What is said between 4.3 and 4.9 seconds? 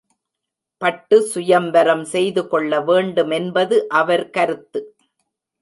கருத்து.